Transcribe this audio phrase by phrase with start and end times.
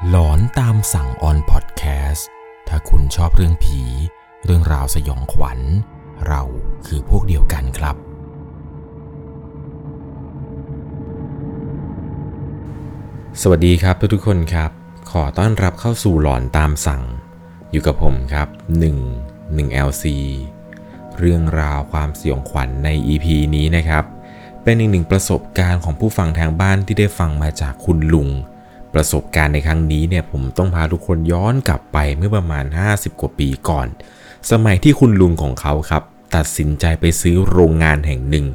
[0.00, 2.28] หลอนตามสั่งออนพอดแคสต์
[2.68, 3.80] ถ้าคุณชอบเรื่องผี
[4.44, 5.60] เรื่องราวสยองขวัญ
[6.26, 6.42] เรา
[6.86, 7.96] คือพวกเดียวกันครับ
[13.42, 14.70] สวัสดีครับทุกๆคนครับ
[15.10, 17.02] ขอต้อนรับเข้าสู่หลอนตามสั่ง
[17.70, 18.48] อยู่กับผมครับ
[19.08, 20.04] 1 1 LC
[21.18, 24.04] เรื่องราวความสยองขวัญใน EP นี้นะครับ
[24.62, 28.30] เป็นอีกหนึ่งประสบการณ์ของผู้ฟังทางบ้านที่ได้ฟังมาจากคุณลุง
[28.94, 33.86] ประสบการณ์ในครั้งนี้เนี่ยผมต้องพาทุกคนย้อนกลับไปเมื่อประมาณ 50 กว่าปีก่อน
[34.50, 36.02] สมัยที่คุณลุงของเขาครับ
[36.36, 38.46] ตัดสินใจไปซื้อโรงงานแห่งหนึ่ง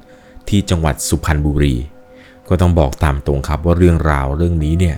[0.49, 1.75] ที่จังหวัดสุพรรณบุรี
[2.47, 4.95] ก็ต้องบอกตามตรงครับว่าเรื่องราวเรื่องนี้เนี่ย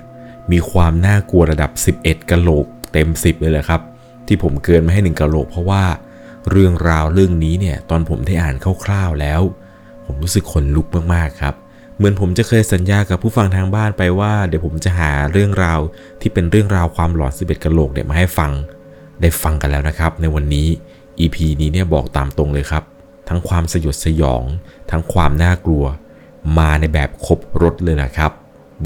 [0.52, 3.82] มีความน่ากลัวระดับ 11กะโหลกเต็ม 10 เลยแหละครับ
[4.28, 5.84] ที่ผมเกินมาให้หนึ่งกะโหลกเพราะว่า
[6.50, 9.42] เรื่องราวเรื่องนี้เนี่ยตอนผมได้อ่านคร่าวๆแล้ว
[10.06, 11.56] ผมรู้สึกขนลุกมากๆครับ
[12.00, 15.80] เหมือนผมจะเคยสัญญากับผู้ฟังทางบ้านไปว่า เดี๋ยวผมจะหาเรื่องราว
[16.22, 18.52] ที่เป็นเรื่องราวความหลอน11กะโหลกเนี่ยมาให้ฟัง
[19.22, 20.68] ได้ฟังกันแล้วนะครับ ในวันนี้
[21.20, 22.84] EP นี้เนี่ยบอกตามตรงเลยครับ
[23.30, 24.44] ทั้งความสยดสยอง
[24.92, 25.86] ทั้งความน่ากลัว
[26.58, 28.32] มาในแบบครบรถเลยนะครับ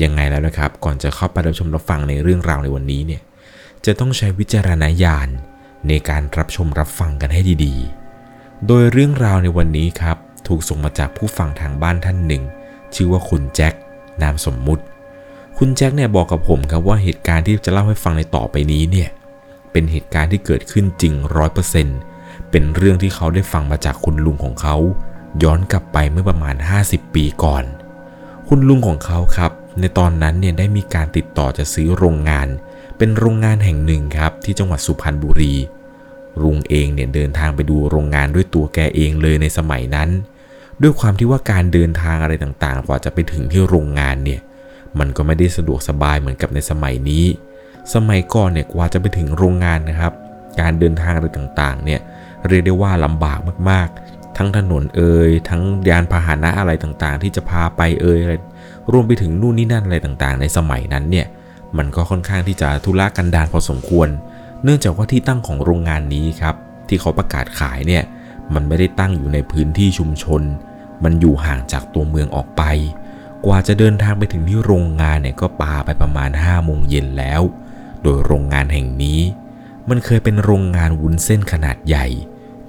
[0.04, 3.22] ยังไงแล้วนะครับ ก่อนจะเข้าไปรับชมรับฟังในเรื่องราวในวันนี้เนี่ย
[3.86, 5.30] จะต้องใช้วิจารณญาณ
[5.88, 12.44] ในการรับชมรับฟังกันให้ดีๆ โดยเรื่องราวในวันนี้ครับ ถูกส่งมาจากผู้ฟังทางบ้านท่านหนึ่ง
[12.96, 13.74] ชื่อว่าคุณแจ็ค
[14.22, 14.84] นามสมมุติ
[15.58, 19.10] คุณแจ็คเนี่ยบอกกับผมครับว่าเหตุการณ์ที่จะเล่าให้ฟังในต่อไปนี้เนี่ย
[19.72, 21.98] เป็นเหตุการณ์ที่เกิดขึ้นจริงร้อยเปอร์เซ็นต์
[22.50, 24.76] เป็นเรื่องที่เขาได้ฟังมาจากคุณลุงของเขา
[25.44, 27.64] ย้อนกลับไปเมื่อประมาณ 50 ปีก่อน
[28.48, 32.48] คุณลุงของเขาครับ ในตอนนั้นเนี่ยได้มีการติดต่อจะซื้อโรงงาน
[32.98, 35.54] เป็นโรงงานแห่งหนึ่งครับที่จังหวัดสุพรรณบุรี
[36.44, 40.10] ลุงเองเนี่ยเดินทางไปดูโรงงานด้วยตัวแกเองเลยในสมัยนั้น
[40.82, 44.42] ด้วยความที่ว่าการเดินทางอะไรต่างๆ กว่าจะไปถึงที่โรงงานเนี่ย
[45.00, 47.26] มันก็ไม่ได้สะดวกสบายเหมือนกับในสมัยนี้
[47.94, 50.14] สมัยก่อนเนี่ยกว่าจะไปถึงโรงงานนะครับ
[50.60, 52.00] การเดินทางอะไรต่างๆ เนี่ย
[52.48, 53.40] เรียกได้ว่าลำบาก
[53.70, 58.34] มากๆ ทั้งถนนเอ่ยทั้งยานพาหนะอะไรต่างๆ ที่จะพาไปเอ่ยอะไร
[58.92, 61.28] รวมไปถึงนู่นนี่นั่นอะไรต่างๆ ในสมัยนั้นเนี่ย
[61.78, 64.08] มันก็ค่อนข้างที่จะทุรกันดารพอสมควร
[64.64, 66.56] เนื่องจากว่าที่ตั้งของโรงงานนี้ครับ
[66.88, 68.04] ที่เขาประกาศขายเนี่ย
[68.54, 70.42] มันไม่ได้ตั้งอยู่ในพื้นที่ชุมชน
[71.04, 72.64] มันอยู่ห่างจากตัวเมืองออกไป
[73.46, 77.42] กว่าจะเดินทางไปถึงที่โรงงานเนี่ยก็ปาไปประมาณ5โมงเย็นแล้ว
[78.04, 79.20] โดยโรงงานแห่งนี้
[79.90, 82.06] มันเคยเป็นโรงงานวุ้นเส้นขนาดใหญ่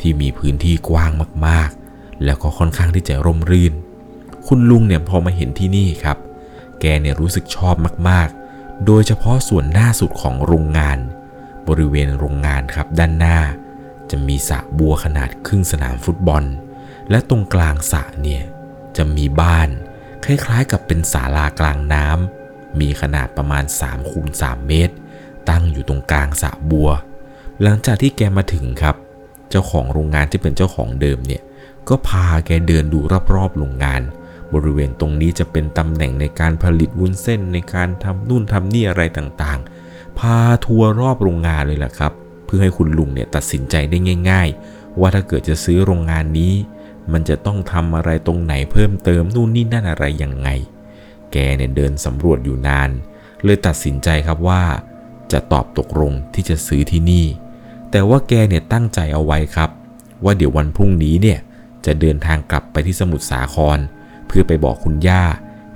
[0.00, 1.10] ที่มีพื้นที่กว้าง
[1.46, 3.74] มากๆ แล้วก็ค่อนข้างที่จะร่มรื่น
[4.46, 6.18] คุณลุงเนี่ยพอมาเห็นที่นี่ครับ
[6.80, 7.74] แกเนี่ยรู้สึกชอบ
[8.08, 10.98] มากๆ โดยเฉพาะส่วนหน้าสุดของโรงงาน
[11.68, 13.38] บริเวณโรงงานครับด้านหน้า
[14.14, 16.44] จะมีสระบัวขนาดครึ่งสนามฟุตบอล
[17.10, 18.42] และตรงกลางสระเนี่ย
[18.96, 19.68] จะมีบ้าน
[20.24, 24.94] คล้ายๆกับเป็นศาลากลางน้ำมีขนาดประมาณ3คูณ3เมตร
[25.48, 26.90] ตั้งอยู่ตรงกลางสระบัว
[27.62, 28.96] หลังจากที่แกมาถึงครับ
[29.50, 31.42] เจ้าของโรงงานที่เป็นเจ้าของเดิมเนี่ย
[31.88, 33.00] ก็พาแกเดินดู
[33.34, 34.02] รอบๆโรงงาน
[34.54, 42.12] บริเวณตรงนี้จะเป็นตำแหน่งในการผลิตวุ้นเส้นในการทำนู่นทำนี่อะไรต่างๆ พาทัวร์รอบโรงงานเลยแหละครับ
[42.54, 43.98] พื่อให้คุณลุงเนี่ยตัดสินใจได้
[44.30, 46.52] ง่าย ๆ ว่าถ้าเกิดจะซื้อโรงงานนี้
[47.12, 50.48] มันจะต้องทำอะไรตรงไหนเพิ่มเติมนู่นนี่นั่นอะไรยังไง
[51.32, 52.90] แกเนี่ยเดินสำรวจอยู่นาน
[53.44, 54.62] เลยตัดสินใจครับว่า
[55.32, 57.26] จะตอบตกลงที่จะซื้อที่นี่
[57.90, 59.70] แต่ว่าแกเนี่ยตั้งใจเอาไว้ครับ
[60.24, 61.38] ว่าเดี๋ยววันพรุ่งนี้เนี่ย
[61.86, 63.78] จะเดินทางกลับไปที่สมุทรสาคร
[64.26, 65.22] เพื่อไปบอกคุณย่า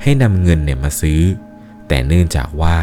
[0.02, 1.20] ให้นำเงินเนี่ยมาซื้อ
[1.88, 2.78] แต่เนื่องจากว่า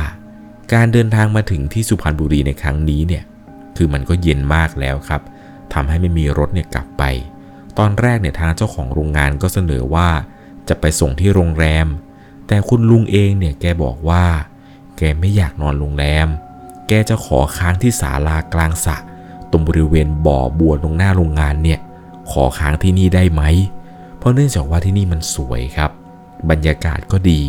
[0.74, 3.24] การเดินทางมาถึงที่สุพรรณบุรีในครั้งนี้เนี่ย
[3.78, 5.22] คือมันก็เย็นมากแล้วครับ
[5.74, 7.04] ทำให้ไม่มีรถเนี่ยกลับไป
[7.78, 10.10] ตอนแรกเนี่ยทางเจ้าของโรงงานก็เสนอว่า
[10.70, 11.88] จะไปส่งที่โรงแรม
[12.48, 14.26] แต่คุณลุงเองเนี่ยแกบอกว่า
[14.98, 16.28] แกไม่อยากนอนโรงแรม
[16.88, 18.98] แกจะขอค้างที่ศาลากลางสระ
[19.52, 21.80] ตรงบริเวณบ่อบัวตรงหน้าโรงงานเนี่ย
[22.32, 23.42] ขอค้างที่นี่ได้ไหม
[24.18, 25.92] เพราะเนื่องจากว่าที่นี่มันสวยครับ
[26.50, 27.42] บรรยากาศก็ดี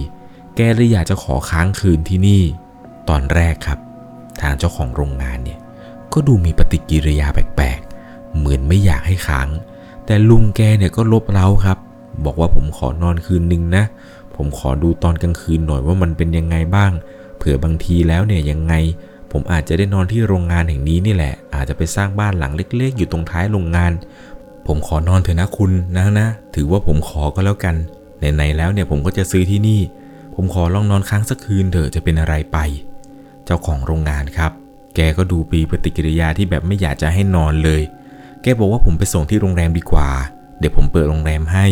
[0.57, 2.43] แกเลยอยากจะขอค้างคืนที่นี่
[3.09, 3.79] ตอนแรกครับ
[4.41, 5.59] ทางเจ้าของโรงงานเนี่ย
[6.17, 9.49] ก็ดูมีปฏิกิริยาแปลกๆ เหมือนไม่อยากให้ค้าง
[10.07, 11.79] แต่ลุงแกเนี่ยก็ลบเล้าครับ
[12.25, 13.85] บอกว่าผมขอนอนคืนนึงนะ
[14.37, 16.93] ผมขอดูตอนกลางคืนหน่อยว่ามันเป็นยังไงบ้าง
[17.37, 18.75] เผื่อบางทีแล้วเนี่ยยังไง
[19.33, 23.93] ผมอาจจะได้นอนที่โรงงานแห่งนี้นี่แหละ อาจจะไปสร้างบ้านหลังเล็ก ๆ อยู่ตรงท้ายโรงงาน
[24.67, 27.77] ผมขอนอนเถอะนะคุณนะนะ ถือว่าผมขอก็แล้วกัน
[28.35, 29.81] ไหนๆแล้วเนี่ยผมก็จะซื้อที่นี่
[30.35, 32.59] ผมขอลองนอนค้างสักคืนเถอะจะเป็นอะไรไป
[33.45, 34.66] เจ้าของโรงงานครับ
[34.97, 37.83] แกก็ดูปีปฏิกิริยาที่แบบไม่อยากจะให้นอนเลย
[38.43, 40.09] แกบอกว่าผมไปส่งที่โรงแรมดีกว่า
[40.59, 41.67] เดี๋ยวผมเปิดโรงแรมให้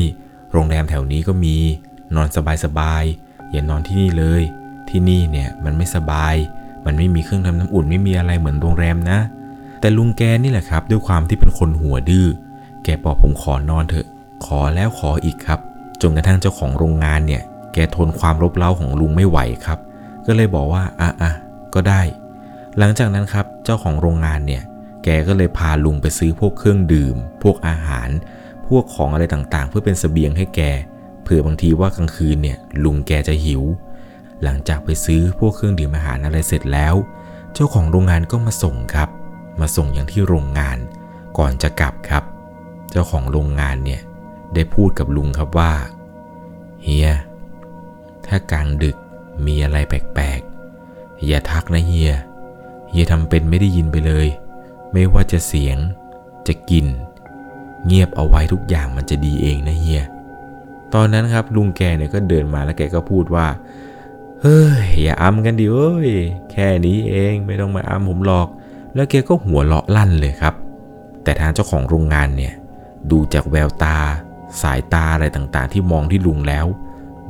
[0.52, 1.56] โรงแรมแถวนี้ก็มี
[2.16, 2.28] นอน
[2.64, 4.42] สบายๆ อย่านอนที่นี่เลย
[4.88, 6.34] ที่นี่เนี่ยมันไม่สบาย
[6.86, 9.18] มันไม่มีเครื่องทำน้ำอุ่นไม่มีอะไรเหมือนโรงแรมนะ
[9.80, 12.26] แต่ลุงแกนี่แหละครับ ด้วยความที่เป็นคนหัวดื้อ
[12.84, 14.06] แกบอกผมขอนอนเถอะ
[14.46, 15.60] ขอแล้วขออีกครับ
[16.00, 17.42] จนกระทั่งเจ้าของโรงงานเนี่ย
[17.72, 19.78] แกทนความรบเร้าของลุงไม่ไหวครับ
[20.26, 21.32] ก็เลยบอกว่าอะอะ
[21.74, 22.00] ก็ได้
[22.78, 24.62] หลังจากนั้นครับเจ้าของโรงงานเนี่ย
[25.04, 28.08] แกก็เลยพาลุงไปซื้อพวกเครื่องดื่ม พวกอาหาร
[28.68, 30.60] พวกของอะไรต่างๆ เพื่อเป็นเสบียงให้แก
[31.22, 33.62] เผื่อบางทีว่ากลางคืนเนี่ยลุงแกจะหิว
[34.42, 36.94] หลังจากไปซื้อพวกเครื่องดื่มอาหารอะไรเสร็จแล้ว
[37.54, 39.08] เจ้าของโรงงานก็มาส่งครับ
[39.60, 40.78] มาส่งอย่างที่โรงงาน
[41.38, 42.24] ก่อนจะกลับครับ
[42.90, 44.00] เจ้าของโรงงานเนี่ย
[44.54, 45.72] ได้พูดกับลุงครับว่า
[46.82, 47.10] เฮีย
[48.26, 48.96] ถ้ากลางดึก
[49.46, 52.12] มีอะไรแปลกๆอย่าทักนะเฮีย
[52.94, 54.26] เฮียทำเป็นไม่ได้ยินไปเลย
[54.92, 55.76] ไม่ว่าจะเสียง
[56.46, 56.86] จะกลิ่น
[57.86, 60.04] เงียบเอาไว้ทุกอย่างมันจะดีเองนะเฮีย
[60.94, 63.46] ตอนนั้นครับลุงแกเนี่ยก็เดินมาแล้วแกก็พูดว่า
[64.40, 66.10] เฮ้ย อย่าอ้ำกันดิเอ้ย
[66.50, 68.48] แค่นี้เองไม่ต้องมาอ้ำผมหรอก
[68.94, 70.54] แล้วแกก็หัวเราะลั่นเลยครับ
[71.24, 72.52] แต่ทางเจ้าของโรงงานเนี่ย
[73.10, 73.98] ดูจากแววตา
[74.62, 76.66] สายตาอะไรต่างๆ ที่มองที่ลุงแล้ว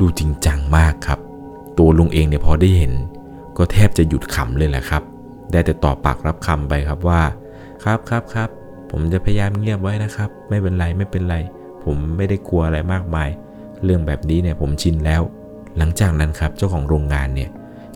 [0.00, 1.18] ดูจริงจังมากครับ
[1.78, 2.92] ตัวลุงเองเนี่ยพอได้เห็น
[3.56, 5.02] ก็แทบจะหยุดขำเลยแหละครับ
[5.50, 7.22] ได้แต่ตอบปากรับคำไปครับว่า
[7.84, 8.48] ครับครับครับ
[8.90, 11.36] ผมจะพยายามเงียบไว้นะครับ ไม่เป็นไรไม่เป็นไร
[11.84, 13.28] ผมไม่ได้กลัวอะไรมากมาย
[13.84, 15.22] เรื่องแบบนี้เนี่ยผมชินแล้ว
[15.76, 17.50] หลังจากนั้นครับเจ้าของโรงงานเนี่ย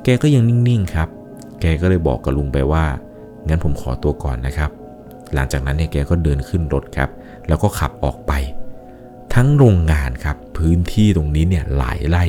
[0.05, 1.09] แกก็ยังนิ่งๆครับ
[1.61, 2.85] แกก็เลยบอกกับลุงไปว่า
[3.49, 4.71] งั้นผมขอตัวก่อนนะครับ
[5.35, 7.11] หลังจากนั้นเนี่ยแกก็เดินขึ้นรถครับ
[7.49, 8.33] แล้วก็ขับออกไป
[9.35, 12.25] ทั้งโรงงานครับพื้นที่ตรงนี้เนี่ยหลายไร่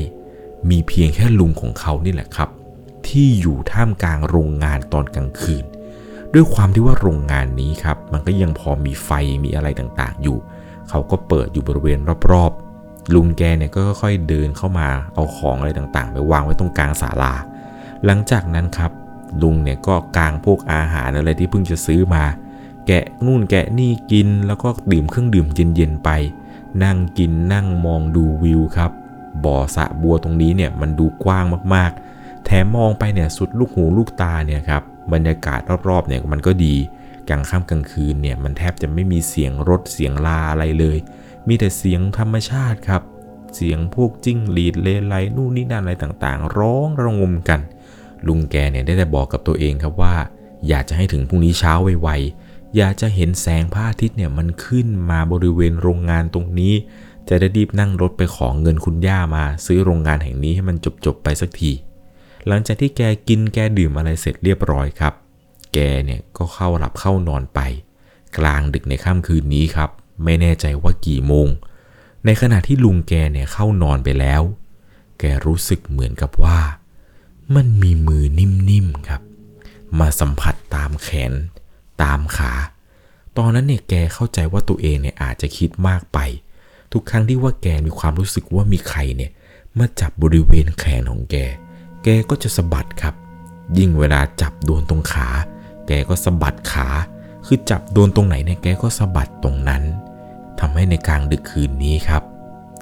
[0.69, 2.49] มีเพียงแค่ลุงของเขานี่แหละครับ
[3.09, 5.65] ที่อยู่ท่ามกลางโรงงานตอนกลางคืน
[6.33, 9.09] ด้วยความที่ว่าโรงงานนี้ครับ มันก็ยังพอมีไฟ
[9.43, 10.37] มีอะไรต่างๆ อยู่
[10.89, 11.99] เขาก็เปิดอยู่บริเวณ
[12.31, 17.33] รอบๆ ลุงแกเนี่ยก็ค่อยๆเดินเข้ามาเอาของอะไรต่างๆ ไปวางไว้ตรงกลางศาลา
[18.05, 18.91] หลังจากนั้นครับ
[19.41, 22.23] ลุงเนี่ยก็กางพวกอาหารอะไรที่เพิ่งจะซื้อมา
[22.87, 26.09] แกะนู่นแกะนี่กินแล้วก็ดื่มเครื่องดื่มเย็นๆไป
[26.83, 28.91] นั่งกินนั่งมองดูวิวครับ
[29.43, 31.45] บ่อสะบัวตรงนี้เนี่ยมันดูกว้าง
[31.75, 32.08] มากๆ
[32.51, 35.59] แถมมองไปเนี่ยสุดลูกหูลูกตาเนี่ยครับบรรยากาศ
[35.89, 36.75] รอบๆเนี่ยมันก็ดี
[37.29, 40.97] กลางค่ำกลางคืนเนี่ยมันแทบจะไม่มีเสียงรถเสียงลาอะไรเลย
[41.47, 43.01] มีแต่เสียงธรรมชาติครับ
[43.55, 47.59] เสียงพวกจิ้งหรีดเลไลนู่นนี่นั่นอะไรต่างๆ ร้องระงมกัน
[48.27, 50.15] ลุงแกเนี่ยได้แต่บอกกับตัวเองครับว่า
[50.67, 56.73] อยากจะให้ถึงพรุ่งนี้เช้าไวๆอยากจะเห็นแสงพระอาทิตย์เนี่ยมันขึ้นมาบริเวณโรงงานตรงนี้
[57.29, 61.73] จะได้รีบนั่งรถไปขอเงินคุณย่ามา ซื้อโรงงานแห่งนี้ให้มันจบๆไปสักที
[62.47, 65.13] หลังจากที่แกกินแกดื่มอะไรเสร็จเรียบร้อยครับ
[65.73, 67.59] แกเนี่ยก็เข้าหลับเข้านอนไป
[68.37, 69.89] กลางดึกในค่ำคืนนี้ครับ
[70.23, 71.47] ไม่แน่ใจว่ากี่โมง
[72.25, 74.41] ในขณะที่ลุงแกเนี่ยเข้านอนไปแล้ว
[75.19, 76.59] แกรู้สึกเหมือนกับว่า
[77.55, 79.21] มันมีมือนิ่มๆครับ
[79.99, 81.33] มาสัมผัสตามแขน
[82.03, 82.53] ตามขา
[83.37, 86.17] ตอนนั้นเนี่ยแกเข้าใจว่าตัวเองเนี่ยอาจจะคิดมากไป
[86.91, 89.31] ทุกครั้งที่ว่าแกมีความรู้สึกว่ามีใครเนี่ย
[89.77, 91.35] มาจับบริเวณแขนของแก
[92.03, 93.15] แกก็จะสะบัดครับ
[93.77, 95.27] ยิ่งเวลาจับโดนตรงขา
[95.87, 96.87] แกก็สะบัดขา
[97.45, 99.83] คือจับโดนตรงไหนเนี่ยแกก็สะบัดตรงนั้น
[100.59, 102.23] ทำให้ในกลางดึกคืนนี้ครับ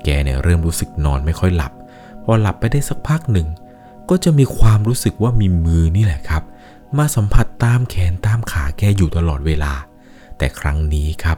[0.03, 1.73] แกเนี่ยเริ่มรู้สึกนอนไม่ค่อยหลับ
[2.23, 3.47] พอหลับไปได้สักพักหนึ่ง
[4.09, 6.43] ก็จะมีความรู้สึกว่ามีมือนี่แหละครับ
[6.97, 9.73] มาสัมผัสตามแขนตามขาแกอยู่ตลอดเวลา
[10.37, 11.37] แต่ครั้งนี้ครับ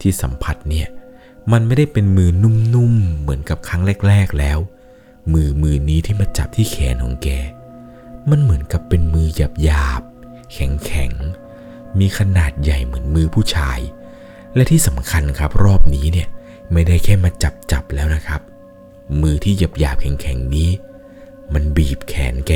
[0.00, 0.86] ที่สัมผัสเนี่ย
[1.52, 4.58] มันไม่ได้เป็นมือนุ่มๆเหมือนกับครั้งแรก ๆแล้ว
[5.32, 7.28] มือมือนี้ที่มาจับที่แขนของแก
[8.30, 9.28] มันเหมือนกับเป็นมือ
[9.62, 13.78] หยาบๆแข็งๆมีขนาดใหญ่เหมือนมือผู้ชาย
[14.54, 16.28] และที่สำคัญครับรอบนี้เนี่ย
[16.72, 18.40] ไม่ได้แค่มาจับจับแล้วนะครับ
[19.22, 20.70] มือที่หยาบหยาบๆแข็งนี้
[21.54, 22.52] มันบีบแขนแก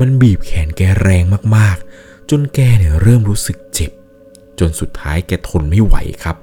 [0.00, 1.24] มันบีบแขนแกแรง
[1.56, 3.92] มากๆ จนแกเนี่ยเริ่มรู้สึกเจ็บ
[4.58, 6.36] จนสุดท้ายแกทนไม่ไหวครับ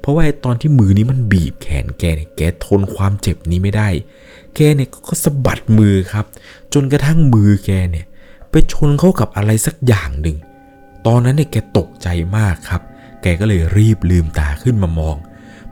[0.00, 3.88] เพราะว่าไอตอนที่มือนี้มันบีบแขนแกเนี่ยแกทนความเจ็บนี้ไม่ได้
[4.54, 6.24] แกเนี่ยก็สะบัดมือครับ
[6.74, 8.06] จนกระทั่งมือแกเนี่ย
[8.50, 10.36] ไปชนเข้ากับอะไรสักอย่างหนึ่ง
[11.06, 12.82] ตอนนั้นเนี่ยแกตกใจมากครับ
[13.22, 15.16] แกก็เลยรีบลืมตาขึ้นมามอง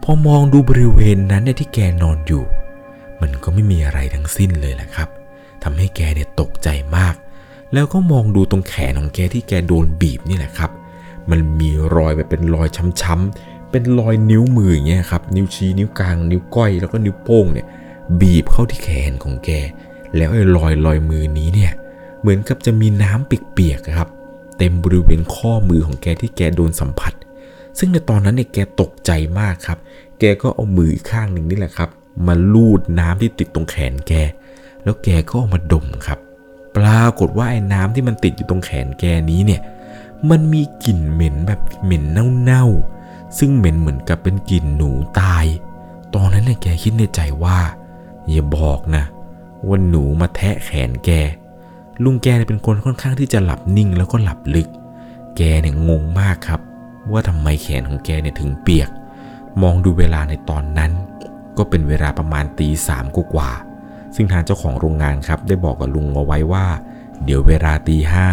[0.02, 2.45] พอมองดูบริเวณนั้นเนี่ยที่แกนอนอยู่
[3.21, 5.09] มันก็ไม่มีอะไรทั้งสิ้นเลยแหละครับ
[5.62, 7.14] ทำให้แกเนี่ยตกใจมาก
[7.73, 10.71] แล้วก็มองดูตรงแขนของแกที่แกโดนบีบนี่แหละครับ
[11.30, 12.68] มันมีรอยแบบเป็นรอย
[13.02, 17.67] ช้ำๆ เป็นรอยนิ้วมืออย่างเงี้ยครับ นิ้วชี้นิ้วกลางนิ้วก้อยแล้วก็นิ้วโป้งเนี่ย
[18.21, 19.51] บีบเข้าที่แขนของแก
[20.17, 21.73] แล้วไอ้รอยรอยมือนี้เนี่ย
[22.21, 24.09] เหมือนกับจะมีน้ำเปียกๆครับ
[24.59, 27.13] เต็มบริเวณข้อมือของแกที่แกโดนสัมผัส
[27.79, 29.79] ซึ่งในตอนนั้นเนี่ยแกตกใจมากครับ
[30.19, 31.91] แกก็เอามืออีกข้างหนึ่งนี่แหละครับ
[32.27, 34.13] มาลูดน้ำที่ติดตรงแขนแก
[34.83, 36.19] แล้วแกก็เอามาดมครับ
[36.77, 39.61] ปรากฏว่าไอ้น้ำที่มันติดอยู่ตรงแขนแกนี้เนี่ย
[40.31, 42.05] มันมีกลิ่นเหม็นแบบเหม็น
[42.45, 42.96] เน่าๆ
[43.38, 44.90] ซึ่งเหม็นเหมือนกับเป็นกลิ่นหนู
[45.21, 45.45] ตาย
[46.14, 47.59] ตอนนั้นเนี่ยแกคิดในใจว่า
[48.28, 49.04] อย่าบอกนะ
[49.66, 51.11] ว่าหนูมาแทะแขนแก
[52.04, 54.68] ลุงแกเป็นคนค่อนข้างที่จะหลับนิ่งแล้วก็หลับลึก
[55.37, 56.61] แกเนี่ยงงมากครับ
[57.12, 58.90] ว่าทำไมแขนของแกเนี่ยถึงเปียก
[59.62, 60.92] มองดูเวลาในตอนนั้น
[61.56, 63.50] ก็เป็นเวลาประมาณตีสามกว่า
[64.14, 66.66] ซึ่งทางเจ้าของโรงงานครับ ได้บอกกับลุงเอาไว้ว่า
[67.25, 68.28] เดี๋ยวเวลาตีห้า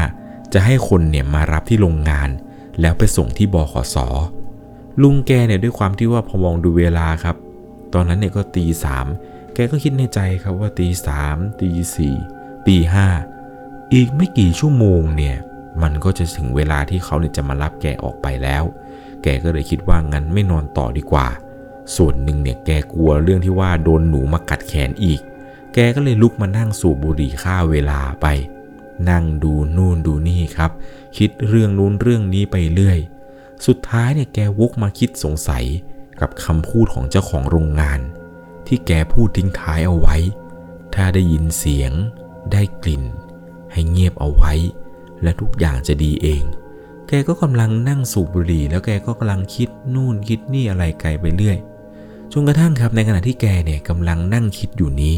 [0.53, 2.29] จะให้คนเนี่ยมารับที่โรงงาน
[2.81, 3.97] แล้วไปส่งที่บขส
[5.01, 7.35] ลุงแกเนี่ยด้วยความที่ว่าพอมองดูเวลาครับ
[7.93, 9.05] ตอนนั้นเนี่ยก็ตีสาม
[9.53, 12.15] แกก็คิดในใจครับว่าตีสามตีสี่
[12.67, 13.07] ตีห้า
[13.93, 15.37] อีกไม่กี่ชั่วโมงเนี่ย
[15.81, 18.63] มันก็จะถึงเวลาที่เขาเนี่ยจะมารับแกออกไปแล้ว
[19.23, 21.27] แกก็เลยคิดว่างั้นไม่นอนต่อดีกว่า
[21.95, 25.19] ส่วนหนึ่งเนี่ยแกกลัวเรื่องที่ว่าโดนหนูมากัดแขนอีก
[25.73, 28.27] แกก็เลยลุกมานั่งสูบบุหรี่ฆ่าเวลาไป
[29.09, 30.71] นั่งดูนู่นดูนี่ครับ
[31.17, 32.99] คิดเรื่องนู้นเรื่องนี้ไปเรื่อย
[33.65, 35.65] สุดท้ายเนี่ยแกวกมาคิดสงสัย
[36.21, 37.99] กับคำพูดของเจ้าของโรงงาน
[38.67, 40.15] ที่แกพูดทิ้งท้ายเอาไว้
[40.95, 41.91] ถ้าได้ยินเสียง
[42.51, 43.03] ได้กลิ่น
[43.71, 44.53] ให้เงียบเอาไว้
[45.23, 46.43] และทุกอย่างจะดีเอง
[47.07, 51.57] แกก็กำลังนั่งสูบบุหรี่ แล้วแกก็กำลังคิดนู่นคิดนี่อะไรไกลไปเรื่อย
[52.31, 55.15] จนกระทั่งครับในขณะที่แกเนี่ยกำลังนั่งคิดอยู่นี้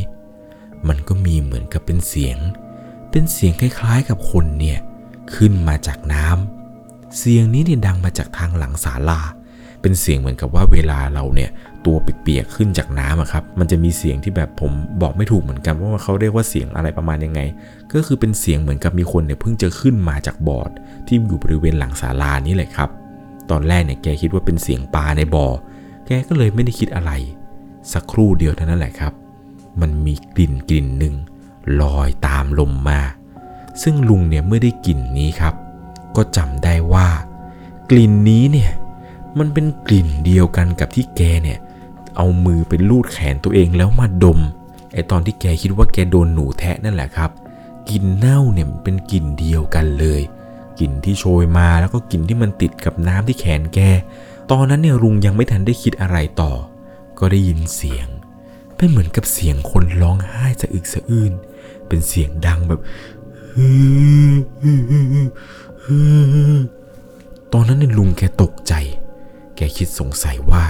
[0.88, 2.38] มันก็มีเหมือนกับเป็นเสียง
[3.10, 4.80] เป็นเสียงคล้ายๆกับคนเนี่ย
[5.34, 6.65] ขึ้นมาจากน้ำ
[7.18, 9.22] เสียงนี้เนี่ยดังมาจากทางหลังศาลา
[9.82, 11.50] เป็นเสียงเหมือนกับว่าเวลาเราเนี่ย
[11.86, 14.72] ตัวเปียกๆขึ้นจากน้ำอะครับ มันจะมีเสียงที่แบบผม
[15.02, 17.42] บอกไม่ถูกเหมือนกันว่าเขาเรียกว่าเสียงอะไรประมาณยังไง
[17.94, 20.72] ก็คือเป็นเสียงเหมือนกับมีคนเนี่ยเพิ่งจะขึ้นมาจากบอร์ด
[21.08, 22.90] ที่อยู่บริเวณหลังศาลานี่แหละครับ
[23.50, 25.48] ตอนแรกเนี่ยแกคิดว่าเป็นเสียงปลาในบ่อ
[26.06, 27.12] แกก็เลยไม่ได้คิดอะไร
[27.94, 29.14] สักครู่เดียวเท่านั้นแหละครับ
[29.82, 31.16] มันมีกลิ่นกลิ่นหนึ่ง
[31.82, 33.02] ลอยตามลมมา
[33.84, 35.54] ซึ่งลุงเนี่ยเมื่อได้กลิ่นนี้ครับ
[36.18, 37.08] ก็จำได้ว่า
[37.90, 38.72] กลิ่นนี้เนี่ย
[39.38, 41.60] มันเป็นกลิ่นเดียวกันกับที่แกเนี่ย
[42.16, 44.40] เอามือไปลูดแขนตัวเองแล้วมาดม
[44.94, 47.30] ไอตอนที่แกคิดว่าแกโดนหนูแทะนั่นแหละครับ
[47.90, 50.22] กลิ่นเน่าเนี่ยเป็นกลิ่นเดียวกันเลย
[50.80, 53.80] กลิ่นที่โชยมาแล้วก็กลิ่นที่มันติดกับน้ำที่แขนแก
[54.52, 56.52] ตอนนั้นเนี่ยลุงยังไม่ทันได้คิดอะไรต่อ
[57.20, 58.08] ก็ได้ยินเสียง
[58.76, 61.34] เป็นเหมือนกับเสียงคนร้องไห้สะอึกสะอื้น
[61.88, 62.82] เป็นเสียงดังแบบ
[67.54, 68.74] ตอนนั้นเนี่ยลุงแกตกใจ
[69.56, 70.64] แกคิดสงสัยว่า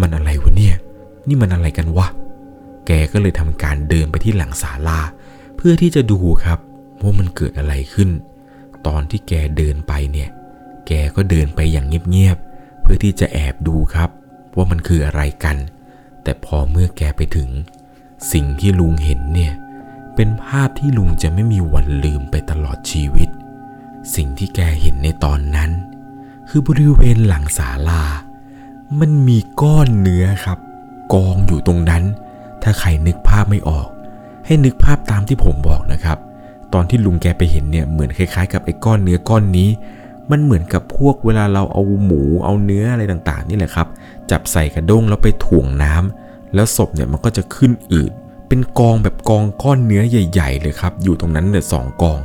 [0.00, 0.76] มันอะไรวะเนี่ย
[1.26, 2.08] นี่มันอะไรกันวะ
[2.86, 5.00] แกก็เลยทำการเดินไปที่หลังศาลา
[5.56, 6.58] เพื่อที่จะดูครับ
[7.02, 8.10] ว่ามันเกิดอะไรขึ้น
[8.86, 10.28] ตอนที่แกเดินไปเนี่ย
[10.86, 14.10] แกก็เดินไปอย่างเงียบๆ เพื่อที่จะแอบดูครับ
[14.56, 15.56] ว่ามันคืออะไรกัน
[16.22, 17.48] แต่พอเมื่อแกไปถึง
[18.32, 19.52] สิ่งที่ลุงเห็นเนี่ย
[20.14, 23.28] เป็นภาพที่ลุงจะไม่มีวันลืมไปตลอดชีวิต
[24.14, 25.70] สิ่งที่แกเห็นในตอนนั้น
[26.48, 28.02] คือบริเวณหลังศาลา
[29.00, 30.58] มันมีก้อนเนื้อครับ
[31.14, 32.02] กองอยู่ตรงนั้น
[32.62, 33.88] ถ้าใครนึกภาพไม่ออก
[34.46, 36.18] ให้นึกภาพตามที่ผมบอกนะครับ
[36.74, 39.70] ตอนที่ลุงแกไปเห็นเนี่ยเหมือนคล้ายๆ กับไอ้ก้อนเนื้อก้อนนี้
[40.30, 43.86] มันเหมือนกับพวกเวลาเราเอาหมูเอาเนื้ออะไรต่างๆ นี่แหละครับ
[44.30, 48.12] จับใส่กระด้งแล้วไปถ่วงน้ำแล้วศพเนี่ยมันก็จะขึ้นอืด
[48.48, 52.18] เป็นกองแบบกองก้อนเนื้อใหญ่ ๆ เลยครับ อยู่ตรงนั้นเนี่ยสองกอง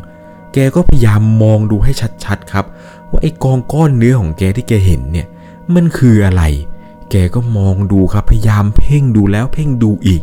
[0.53, 1.91] แกก็พยายามมองดูให้
[2.25, 2.65] ชัดๆครับ
[3.09, 5.27] ว่าไอ้กองก้อนเนื้อของแกที่แกเห็นเนี่ย
[5.75, 6.43] มันคืออะไร
[7.11, 10.21] แกก็มองดูครับพยายามเพ่งดูแล้วเพ่งดูอีก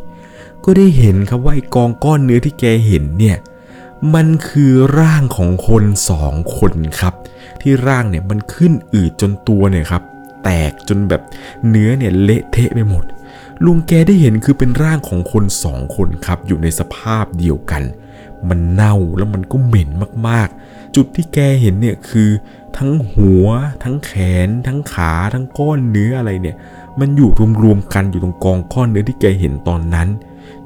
[0.65, 3.37] ก็ได้เห็นครับว่าไอ้กองก้อนเนื้อที่แกเห็นเนี่ย
[4.15, 7.15] มันคือร่างของคนสองคนครับ
[7.61, 10.03] ที่ร่างเนี่ยมันขึ้นอืดจนตัวเนี่ยครับ
[10.45, 11.23] แตกจนแบบ
[11.69, 13.05] เนื้อเนี่ยเละเทะไปหมด
[13.65, 17.83] ลุงแกได้เห็นคือเป็นร่างของคนสองคนครับ อยู่ในสภาพเดียวกัน
[18.51, 19.91] มันเน่าแล้วมันก็เหม็น
[20.29, 22.31] มากๆ จุดที่แกเห็นเนี่ยคือ
[22.77, 23.47] ทั้งหัว
[23.83, 24.13] ทั้งแข
[24.47, 26.57] น ทั้งขา ทั้งก้อนเนื้ออะไรเนี่ย
[27.01, 27.31] มันอยู่
[27.63, 30.09] รวมๆกันอยู่ตรงกองก้อนเนื้อที่แกเห็นตอนนั้น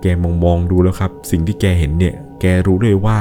[0.00, 3.16] แกมองมองๆดูแล้วครับ สิ่งที่แกเห็นเนี่ย แกรู้เลยว่า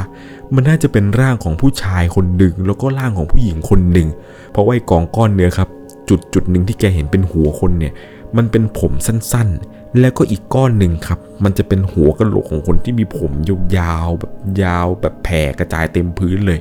[0.54, 4.08] มันน่าจะเป็นร่างของผู้ชายคนหนึ่งแล้วก็ร่างของผู้หญิงคนหนึ่ง
[4.52, 5.70] เพราะว่าไอ้กองก้อนเนื้อครับ
[6.10, 7.94] จุดจุดหนึ่งที่แกเห็นเป็นหัวคนเนี่ย
[8.38, 13.32] มันเป็นผมสั้นๆ แล้วก็อีกก้อนหนึ่งครับ มันจะเป็นหัวกระโหลกของคนที่มีผม
[13.78, 16.60] ยาวๆแบบยาวแบบแผ่กระจายเต็มพื้นเลย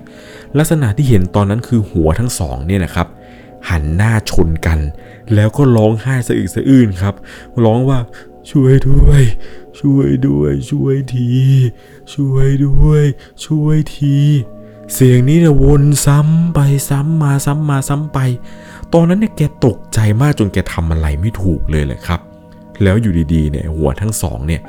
[0.58, 3.06] ลักษณะที่เห็นตอนนั้นคือหัวทั้งสองเนี่ยนะครับ
[3.70, 4.78] หันหน้าชนกัน
[5.34, 7.14] แล้วก็ร้องไห้สะอึกสะอื้นครับ
[7.64, 7.98] ร้องว่า
[8.50, 9.22] ช่วยด้วย
[9.80, 11.28] ช่วยด้วย ช่วยที
[12.14, 13.02] ช่วยด้วย
[13.44, 14.16] ช่วยที
[14.92, 18.18] เสียงนี้เนี่ยวนซ้ำไปซ้ำมาซ้ำมาซ้ำไป
[18.94, 22.20] ตอนนั้นเนี่ยแกตกใจมากจนแกทำอะไรไม่ถูกเลยแหละครับ
[22.82, 24.62] แล้วอยู่ดีๆเนี่ยหัวทั้งสองเนี่ย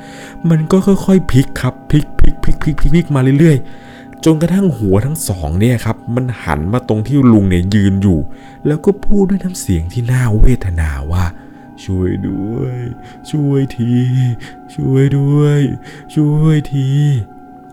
[0.50, 8.18] มันก็ค่อยๆพลิกครับพลิกพลิกพลิกพลิกพลิกพลิกมาเรื่อยๆ จนกระทั่งหัวทั้งสองเนี่ยครับมันหันมาตรงที่ลุงเนี่ยยืนอยู่
[8.66, 11.24] แล้วก็พูดด้วยน้ำเสียงที่น่าเวทนาว่า
[11.84, 12.78] ช่วยด้วย
[13.30, 13.92] ช่วยที
[14.74, 15.60] ช่วยด้วย
[16.14, 16.88] ช่วยที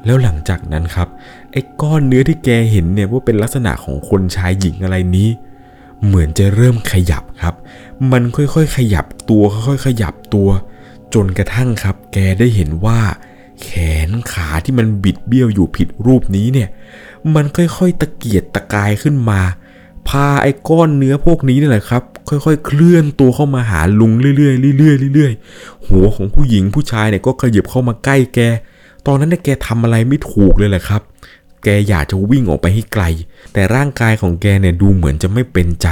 [0.05, 1.07] แล้วหลังจากนั้นครับ
[1.51, 5.29] ไอ้ก้อนเนื้อที่แกเห็นเนี่ยว่าเป็นลักษณะของคนชายหญิงอะไรนี้
[6.05, 7.55] เหมือนจะเริ่มขยับครับ
[8.11, 10.49] มันค่อยๆขยับตัวค่อยๆขยับตัว
[11.13, 12.99] จนกระทั่งครับ แกได้เห็นว่า
[13.63, 13.69] แข
[14.07, 16.69] นขาที่มันบิดเบี้ยวอยู่ผิดรูปนี้เนี่ย
[17.35, 19.41] มันค่อยๆตะเกียกตะกายขึ้นมา
[20.07, 28.39] พาไอ้ก้อนเนื้อพวกนี้นี่แหละครับ ค่อยๆ เคลื่อนตัวเข้ามาหาลุงเรื่อยๆเรื่อยๆเรื่อยๆ หัวของผู้หญิงผู้ชายเนี่ยก็ขยับเข้ามาใกล้แก
[29.07, 31.01] ตอนนั้นเนี่ยแกทำอะไรไม่ถูกเลยแหละครับ
[31.63, 33.03] แกอยากจะวิ่งออกไปให้ไกล
[33.53, 35.87] แต่ร่างกายของแกเนี่ยดูเหมือนจะไม่เป็นใจ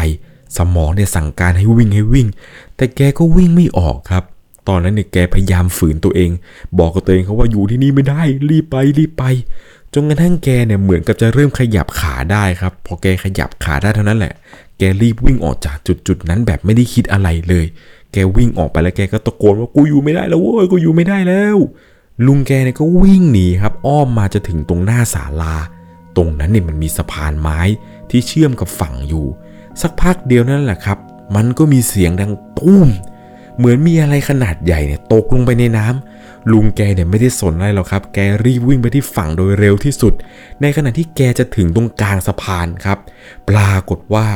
[0.57, 2.27] สมองเนี่ยสั่งการให้วิ่งให้วิ่ง
[2.75, 4.23] แต่แกก็วิ่งไม่ออกครับ
[4.67, 6.31] ตอนนั้นเนี่ยแกพยายามฝืนตัวเอง
[6.79, 9.23] บอกกับตัวเองเขาว่าอยู่ที่นี่ไม่ได้ รีบไปรีบไป
[9.93, 14.33] จนกระทั่งแกเนี่ยเหมือนกับจะเริ่มขยับขาได้ครับ พอแกขยับขาได้เท่านั้นแหละ
[14.77, 17.65] แกรีบวิ่งออกจากจุดจุดๆนั้นแบบไม่ได้คิดอะไรเลย
[18.13, 21.57] แกวิ่งออกไปแล้วแกก็ตะโกนว่ากูอยู่ไม่ได้แล้วเว้ย กูอยู่ไม่ได้แล้ว
[22.25, 25.55] ลุงแกเนี่ยก็วิ่งหนีครับ อ้อมมาจะถึงตรงหน้าศาลา
[26.15, 27.59] ตรงนั้นเนี่ยมันมีสะพานไม้
[28.09, 29.25] ที่เชื่อมกับฝั่งอยู่
[29.81, 30.97] สักพักเดียวนั่นแหละครับ
[31.35, 32.87] มันก็มีเสียงดังตุ้ม
[33.57, 40.13] เหมือนมีอะไรขนาดใหญ่เนี่ยตกลงไปในน้ำลุงแกเนี่ยไม่ได้สนอะไรหรอกครับ แกรีบวิ่งไปที่ฝั่งโดยเร็วที่สุด
[40.61, 42.97] ในขณะที่แกจะถึงตรงกลางสะพานครับ
[43.49, 44.27] ปรากฏว่า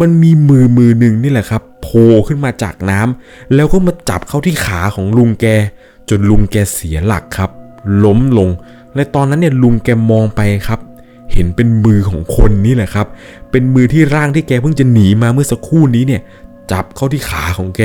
[0.00, 5.46] มันมีมือมือหนึ่งนี่แหละครับโผล่ขึ้นมาจากน้ำแล้วก็มาจับเข้าที่ขาของลุงแก
[6.08, 7.50] จนลุงแกเสียหลักครับ
[8.04, 8.48] ล้มลง
[8.94, 10.80] และตอนนั้นเนี่ยลุงแกมองไปครับ
[11.32, 13.06] เห็นเป็นมือของคนนี่แหละครับ
[13.50, 16.22] เป็นมือที่ร่างที่แกเพิ่งจะหนีมาเมื่อสักครู่นี้เนี่ย
[16.72, 17.82] จับเข้าที่ขาของแก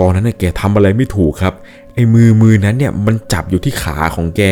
[0.00, 1.54] ตอนนั้นเนี่ยแกทำอะไรไม่ถูกครับ
[1.94, 4.42] ไอ้มือมือนั้นเนี่ยมันจับอยู่ที่ขาของแก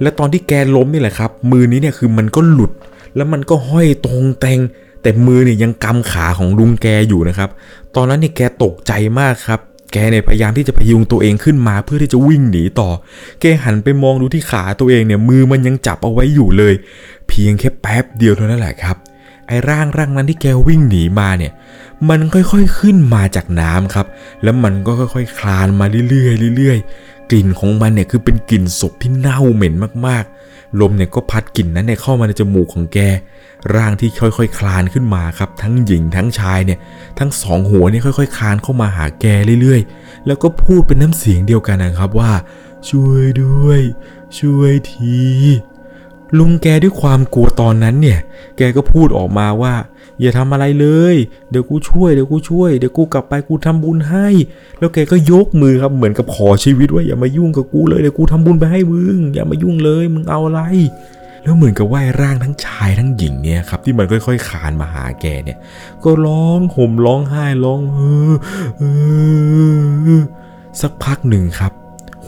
[0.00, 2.72] และตอนที่แกล้มนี่แหละครับ มือนี้เนี่ยคือมันก็หลุด
[3.16, 4.60] แล้วมันก็ห้อยตรงแตง
[5.02, 7.50] แต่มือเนี่ยยังกำขาของลุงแกอยู่นะครับ
[7.96, 9.60] ตอนนั้นเนี่ยแกตกใจมากครับ
[9.94, 12.90] แกเนี่ยพยายามที่จะพยุงตัวเองขึ้นมาเพื่อที่จะวิ่งหนีต่อ
[13.40, 16.74] แกหันไปมองดูที่ขาตัวเองเนี่ยมือมันยังจับเอาไว้อยู่เลย
[17.28, 18.96] เพียงแค่แป๊บเดียวเท่านั้นแหละครับ
[19.46, 21.52] ไอ้ร่างร่างนั้นที่แกวิ่งหนีมาเนี่ย
[22.08, 24.06] มันค่อยๆขึ้นมาจากน้ำครับ
[24.42, 29.74] แล้วมันก็ค่อยๆคลานมาเรื่อยๆเรื่อยๆ กลิ่นของมันเนี่ยคือเป็นกลิ่นศพที่เน่าเหม็น
[30.06, 32.98] มากๆ ลมเนี่ยก็พัดกลิ่นนั้นเนี่ยเข้ามาในจมูกของแก
[33.76, 36.78] ร่างที่ค่อยๆคลานขึ้นมาครับ ทั้งหญิงทั้งชายเนี่ย
[37.18, 39.26] ทั้งสองหัวเนี่ยค่อยๆคลานเข้ามาหาแก
[39.60, 42.32] เรื่อยๆ แล้วก็พูดเป็นน้ำเสียงเดียวกันนะครับว่า
[42.90, 43.80] ช่วยด้วย
[44.38, 45.16] ช่วยที
[46.38, 48.18] ลุงแกด้วยความกลัวตอนนั้นเนี่ย
[48.56, 49.74] แกก็พูดออกมาว่า
[50.20, 51.16] อย่าทำอะไรเลย
[51.50, 54.28] เดี๋ยวกูช่วยเดี๋ยวกูช่วยเดี๋ยวกูกลับไปกูทำบุญให้
[54.78, 60.60] แล้วแกก็ยกมือครับเหมือนกับขอชีวิตว่าอย่ามายุ่งกับกูเลยเดี๋ยวกูทำบุญไปให้มึง อย่ามายุ่งเลยมึงเอาอะไร
[61.42, 65.58] แล้วเหมือนกับว่าไอ้ร่างทั้งชายทั้งหญิงเนี่ยครับที่มันค่อย ๆ คานมาหาแกเนี่ย
[66.04, 67.98] ก็ร้องห่มร้องไห้ร้องเอ
[68.32, 68.34] อ
[68.78, 68.82] เอ
[70.18, 70.22] อ
[70.80, 71.72] สักพักหนึ่งครับ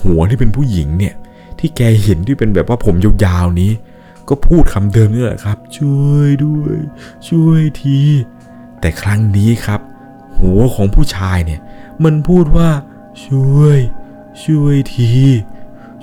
[0.00, 1.14] หัวที่เป็นผู้หญิงเนี่ย
[1.58, 2.94] ที่แกเห็นที่เป็นแบบว่าผม
[3.24, 3.70] ยาวๆนี้
[4.28, 6.76] ก็พูดคำเดิมนี่แหละครับ ช่วยด้วย
[7.28, 7.98] ช่วยที
[8.80, 9.80] แต่ครั้งนี้ครับ
[10.38, 11.60] หัวของผู้ชายเนี่ย
[12.04, 12.70] มันพูดว่า
[13.26, 13.78] ช่วย
[14.44, 15.12] ช่วยที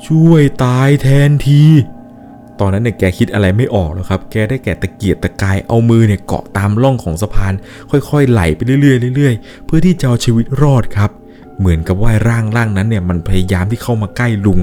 [0.07, 1.63] ช่วยตายแทนที
[2.59, 7.53] ตอนนั้นเนี่ยแกคิดอะไรไม่ออกแล้วครับ แกได้แก่ตะเกียกตะกายเอามือเนี่ยเกาะตามร่องของสะพาน
[7.91, 11.11] ค่อยๆไหลไปเรื่อยๆเรื่อยๆ เพื่อที่จะเอาชีวิตรอดครับ
[11.59, 14.59] เหมือนกับว่าร่างร่างนั้นเนี่ยมันพยายามที่เข้ามาใกล้ลุง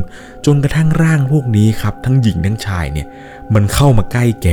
[0.47, 3.07] จนกระทั่งร่างพวกนี้ครับ ทั้งหญิงทั้งชายเนี่ย
[3.55, 4.49] มันเข้ามาใกล้แก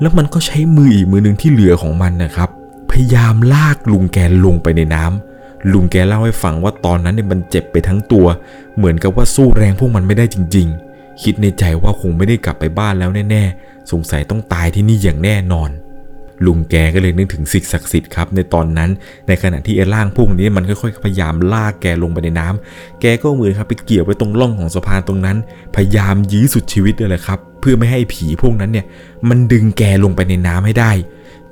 [0.00, 2.48] แล้วมันก็ใช้มืออีกมือหนึ่งที่เหลือของมันนะครับ
[2.90, 8.26] พยายามลากลุงแกลงไปในน้ำลุงแกเล่าให้ฟังว่าตอนนั้นเนี่ยมันเจ็บไปทั้งตัว
[8.76, 15.70] เหมือนกับว่าสู้แรงพวกมันไม่ได้จริง ๆ คิดในใจว่าคงไม่ได้กลับไปบ้านแล้วแน่ๆสงสัยต้องตายที่นี่อย่างแน่นอน
[16.46, 18.90] ลุงแกก็เลยนึกถึงสิ่งศักดิ์สิทธิ์ครับในตอนนั้น
[19.28, 25.36] ในขณะที่ไอ้ร่างพวกนี้มันค่อยๆพยายามลากแกลงไปในน้ำแกก็เอามือครับไปเกี่ยวไว้ตรงร่องของสะพานตรงนั้น
[25.76, 28.86] พยายามยื้อสุดชีวิตเลยแหละครับ เพื่อไม่ให้ผีพวกนั้นเนี่ย
[29.28, 30.92] มันดึงแกลงไปในน้ำให้ได้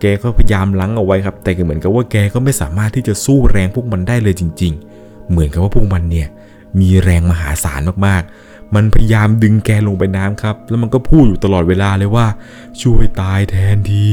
[0.01, 6.29] แกก็พยายามลังเอาไว้ครับ แต่ก็เหมือนกับว่าแกก็ไม่สามารถที่จะสู้แรงพวกมันได้เลยจริง ๆ เหมือนกับว่าพวกมันเนี่ย
[6.81, 12.27] มีแรงมหาศาลมากๆ มันพยายามดึงแกลงไปน้ำครับ แล้วมันก็พูดอยู่ตลอดเวลาเลยว่า
[12.83, 14.09] ช่วยตายแทนที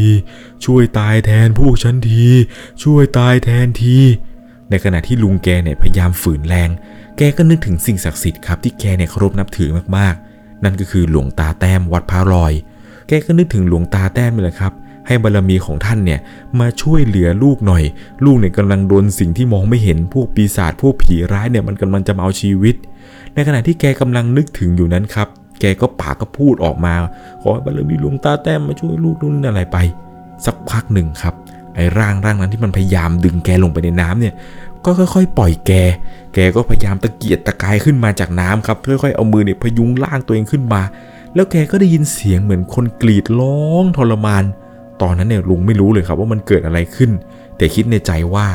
[0.65, 2.25] ช่วยตายแทนพวกฉันที
[2.83, 3.97] ช่วยตายแทนที
[4.69, 6.69] ในขณะที่ลุงแกเนี่ยพยายามฝืนแรง
[7.17, 12.53] แกก็นึกถึงสิ่งศักดิ์สิทธิ์ครับที่แกเนี่ยเคารพนับถือมากๆ นั่นก็คือหลวงตาแต้มวัดพระลอย
[13.07, 14.73] แกก็นึกถึงหลวงตาแต้มนี่แหละครับ
[15.07, 16.19] ให้บารมีของท่านเนี่ย
[16.59, 17.83] มาช่วยเหลือลูกหน่อย
[18.25, 22.75] ลูกเนี่ยกำลังโดนสิ่งที่มองไม่เห็นพวกปีศาจพวกผีร้ายเนี่ยมันกำลังจะมาเอาชีวิต
[23.35, 25.27] ในขณะที่แกกำลังนึกถึงอยู่นั้นครับ
[25.59, 26.93] แกก็ปากก็พูดออกมา
[27.41, 29.77] ขอให้บารมีหลวงตาแต้มมาช่วยลูกนู่นอะไรไป
[30.45, 31.33] สักพักหนึ่งครับ
[31.75, 34.33] ไอ้ร่างร่างนั้นที่มันพยายามดึงแกลงไปในน้ำเนี่ย
[34.85, 35.71] ก็ค่อยๆ ปล่อยแก
[36.33, 40.81] แกก็พยายามตะเกียกตะกายขึ้นมาจากน้ำครับ ค่อยๆ เอามือเนี่ยพยุงร่างตัวเองขึ้นมา
[41.35, 44.43] แล้วแกก็ได้ยินเสียงเหมือนคนกรีดร้องทรมาน
[45.01, 47.11] ตอนนั้นเนี่ยลุงไม่รู้เลยครับว่ามันเกิดอะไรขึ้น
[47.57, 48.45] แต่คิดในใจว่า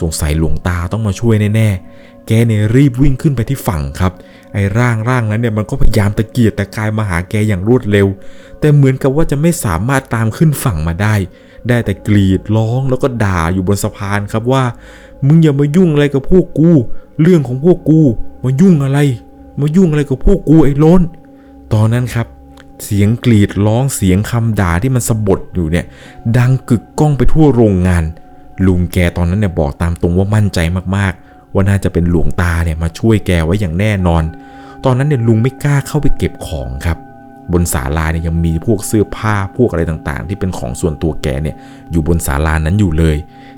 [0.00, 4.12] สงสัยหลวงตาต้องมาช่วยแน่ๆ แกเนี่ยรีบวิ่งขึ้นไปที่ฝั่งครับ
[4.52, 8.06] ไอ้ร่างร่างนั้นเนี่ยมันก็พยายามตะเกียกตะกายมาหาแกอย่างรวดเร็ว
[8.60, 11.14] แต่เหมือนกับว่าจะไม่สามารถตามขึ้นฝั่งมาได้
[11.68, 14.64] ได้แต่กรีดร้องแล้วก็ด่าอยู่บนสะพานครับว่า
[15.26, 16.70] มึงอย่ามายุ่งอะไรกับพวกกู
[17.22, 18.00] เรื่องของพวกกู
[18.44, 18.98] มายุ่งอะไร
[19.60, 21.02] มายุ่งอะไรกับพวกกูไอ้ล้น
[21.72, 22.26] ตอนนั้นครับ
[22.84, 25.86] เสียงกรีดร้องเสียงคำด่าที่มันสะบดอยู่เนี่ย
[26.38, 28.04] ดังกึกก้องไปทั่วโรงงาน
[28.66, 30.58] ลุงแกตอนนั้นเนี่ยบอกตามตรงว่ามั่นใจ
[30.96, 34.22] มากๆ ว่าน่าจะเป็นหลวงตาเนี่ยมาช่วยแกไว้อย่างแน่นอน
[34.84, 36.98] ตอนนั้นเนี่ยลุงไม่กล้าเข้าไปเก็บของครับ
[37.52, 41.56] บนศาลาเนี่ยยังมีพวกเสื้อผ้าพวกอะไรต่างๆ ที่เป็นของส่วนตัวแกเนี่ย
[41.90, 43.16] อยู่บนศาลานั้นอยู่เลย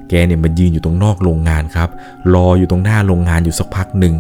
[0.08, 1.88] แกเนี่ยมันยืนอยู่ตรงนอกโรงงานครับ
[2.34, 4.14] รออยู่ตรงหน้าโรงงานอยู่สักพักหนึ่ง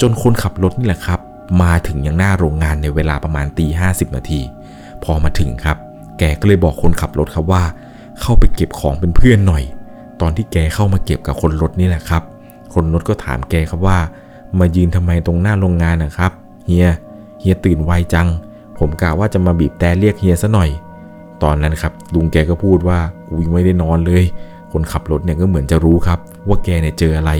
[0.00, 1.20] จนคนขับรถนี่แหละครับ
[1.62, 4.40] มาถึงยังหน้าโรงงานในเวลาประมาณตีห้นาที
[5.04, 5.76] พอมาถึงครับ
[6.18, 7.64] แกก็เลยบอกคนขับรถครับว่า
[8.20, 9.62] เข้าไปเก็บของเป็นเพื่อนหน่อย
[10.20, 12.22] ตอนที่แกเข้ามาเก็บกับคนรถนี่แหละครับ
[12.74, 13.98] คนรถก็ถามแกครับว่า
[14.58, 16.32] มายืนทำไมตรงหน้าโรงงานนะครับ
[16.66, 16.88] เฮีย
[17.40, 18.28] เฮียตื่นไวจัง
[18.78, 20.70] ผมกะว่าจะมาบีบแต่เรียกเฮียซะหน่อย
[21.42, 24.24] ตอนนั้นครับลุงแกก็พูดว่ากูยังไม่ได้นอนเลย
[24.72, 27.32] คนขับรถเนี่ยก็เหมือนจะรู้ครับ ว่าแกเนี่ยเจออะไร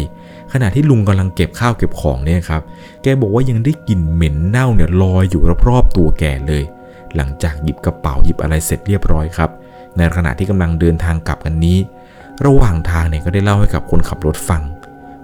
[0.52, 2.62] ขณะที่ลุงกำลังเก็บข้าวเก็บของเนี่ยครับ
[3.02, 6.62] แกบอกว่ายังได้กลิ่นเหม็นเน่าเนี่ยลอยอยู่รอบๆตัวแกเลย
[7.16, 9.50] หลังจากหยิบกระเป๋าหยิบอะไรเสร็จเรียบร้อยครับ
[9.96, 11.78] ในขณะที่กำลังเดินทางกลับกันนี้
[12.46, 14.62] ระหว่างทางเนี่ยก็ได้เล่าให้กับคนขับรถฟัง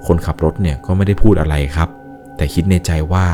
[0.06, 1.88] คนขับรถเนี่ยก็ไม่ได้พูดอะไรครับ
[2.36, 3.26] แต่คิดในใจว่า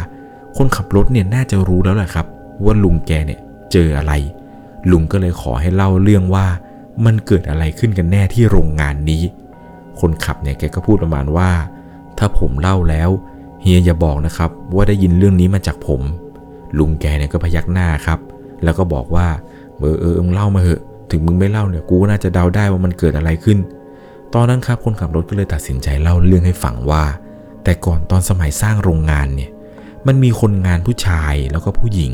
[0.56, 2.26] คนขับรถเนี่ยน่าจะรู้แล้วแหละครับ
[2.64, 3.40] ว่าลุงแกเนี่ย
[3.72, 4.12] เจออะไร
[4.90, 6.46] ลุงก็เลยขอให้เล่าเรื่องว่า
[7.04, 9.22] มันเกิดอะไรขึ้นกันแน่ที่โรงงานนี้
[10.00, 11.50] คนขับเนี่ยแกก็พูดประมาณว่า
[12.18, 13.10] ถ้าผมเล่าแล้ว
[13.62, 16.00] เฮียอย่าบอกนะครับ ว่าได้ยินเรื่องนี้มาจากผม
[16.78, 18.18] ลุงแกเนี่ยก็พยักหน้าครับ
[18.64, 19.26] แล้วก็บอกว่า
[19.78, 23.58] เออเออมึงเล่ามาเหอะ ถึงมึงไม่เล่าเนี่ยกูน่าจะเดาได้ว่ามันเกิดอะไรขึ้น
[24.38, 27.04] ตอนนั้นครับคนขับรถก็เลยตัดสินใจเล่าเรื่องให้ฟังว่า
[27.64, 29.50] แต่ก่อนตอนสมัยสร้างโรงงานเนี่ย
[30.06, 32.12] มันมีคนงานผู้ชายแล้วก็ผู้หญิง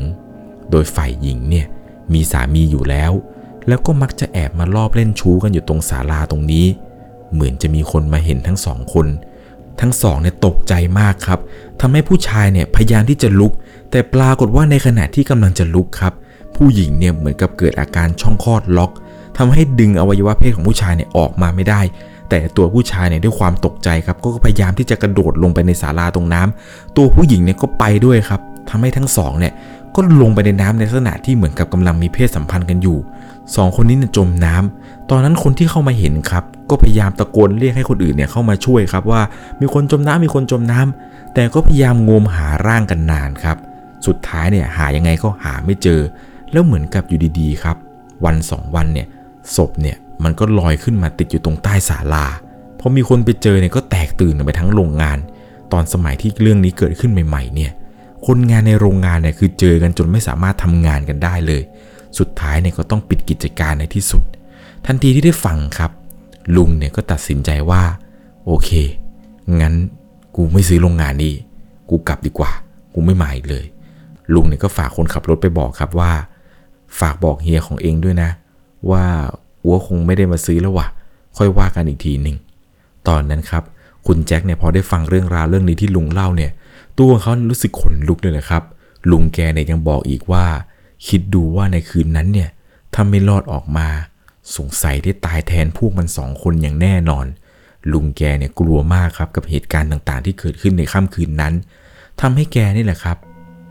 [0.71, 1.65] โดยฝ่ายหญิงเนี่ย
[2.13, 3.11] มีสามีอยู่แล้ว
[3.67, 6.65] แล้วก็มักจะแอบมาลอบเล่นชู้กันอยู่ตรงศาลาตรงนี้
[7.33, 9.07] เหมือนจะมีคนมาเห็นทั้งสองคน
[9.81, 11.39] ทั้งสองเนี่ยตกใจมากครับ
[11.81, 13.51] ทำให้ผู้ชายเนี่ยพยายามที่จะลุก
[13.91, 16.13] แต่ปรากฏว่าในขณะที่กำลังจะลุกครับ
[16.55, 18.91] ผู้หญิงเนี่ยเหมือนกับเกิดอาการช่องคลอดล็อก
[19.37, 21.81] ทำให้ดึงอวัยวะเพศของผู้ชายเนี่ยออกมาไม่ได้
[22.33, 29.53] แต่ตัวผู้ชายเนี่ยด้วยความตกใจครับก็พยายามที่จะกระโดดลงไปในศาลาตรงน้ำตัวผู้หญิงเนี่ยก็ไปด้วยครับทำให้ทั้งสองเนี่ย
[29.95, 32.97] ก็ลงไปในน้ำในลักษณะที่เหมือนกับกำลังมีเพศสัมพันธ์กันอยู่
[33.55, 39.21] สองคนนี้เนี่ยจมน้ำตอนนั้นคนที่เข้ามาเห็นครับ ก็พยายามตะโกนเรียกให้คนอื่นเนี่ยเข้ามาช่วยครับว่า
[39.61, 43.57] มีคนจมน้ำมีคนจมน้ำแต่ก็พยายามงมหาร่างกันนานครับ
[44.07, 45.99] สุดท้ายเนี่ยหายังไงก็หาไม่เจอ
[46.51, 47.77] แล้วเหมือนกับอยู่ดีๆครับ
[48.25, 49.07] วันสองวันเนี่ย
[49.55, 52.25] ศพเนี่ย มันก็ลอยขึ้นมาติดอยู่ตรงใต้ศาลา
[52.79, 55.17] พอมีคนไปเจอเนี่ยก็แตกตื่นไปทั้งโรงงาน
[55.71, 57.71] ตอนสมัยที่เรื่องนี้เกิดขึ้นใหม่ๆเนี่ย
[58.27, 61.61] คนงานในโรงงานเนี่ยคือเจอกันจนไม่สามารถทำงานกันได้เลย
[62.19, 64.23] สุดท้ายเนี่ยก็ต้องปิดกิจการในที่สุด
[64.85, 65.91] ทันทีที่ได้ฟังครับ
[66.55, 67.83] ลุงเนี่ยก็ตัดสินใจว่า
[68.45, 68.69] โอเค
[69.61, 69.75] งั้น
[70.35, 71.33] กูไม่ซื้อโรงงานนี้
[71.89, 72.51] กูกลับดีกว่า
[72.93, 73.65] กูไม่มาอีกเลย
[74.33, 76.11] ลุงเนี่ยก็ฝากคนขับรถไปบอกครับว่า
[76.99, 78.29] ฝากบอกเฮียของเองด้วยนะ
[78.91, 79.05] ว่า
[79.63, 80.87] อัวคงไม่ได้มาซื้อแล้ววะ
[81.37, 82.37] ค่อยว่ากันอีกทีหนึ่ง
[83.07, 83.63] ตอนนั้นครับ
[84.07, 86.51] คุณแจ็คเนี่ยพอได้ฟังเรื่องราวเรื่องนี้ที่ลุงเล่าเนี่ย
[86.99, 88.63] ตัวเขารู้สึกขนลุกเลยนะครับ
[89.11, 90.45] ลุงแกเนี่ยยังบอกอีกว่า
[91.07, 92.49] คิดดูว่าในคืนนั้นเนี่ย
[92.93, 93.87] ถ้าไม่รอดออกมา
[94.57, 97.25] สงสัยได้ตายแทนพวกมันสองคนอย่างแน่นอน
[97.93, 101.53] ลุงแกเนี่ยกลัวมากครับกับเหตุการณ์ต่างๆ ที่เกิดขึ้นในค่ำคืนนั้น
[102.21, 103.17] ทำให้แกนี่แหละครับ